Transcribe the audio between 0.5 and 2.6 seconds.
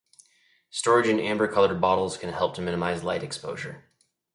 Storage in amber-colored bottles can help